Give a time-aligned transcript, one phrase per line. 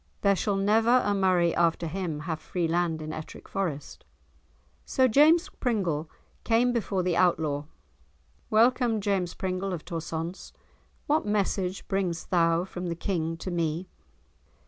[0.21, 4.03] There shall never a Murray after him have free land in Ettrick Forest."
[4.83, 6.09] So James Pringle
[6.43, 7.65] came before the Outlaw.
[8.49, 10.53] "Welcome James Pringle of Torsonse!
[11.05, 13.87] What message bringst thou from the King to me?"